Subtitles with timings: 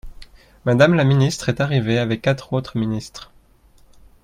[0.65, 3.31] Madame la ministre est arrivée avec quatre autres ministres.